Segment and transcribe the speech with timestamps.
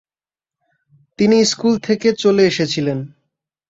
[1.19, 2.99] তিনি স্কুল থেকে চলে এসেছিলেন।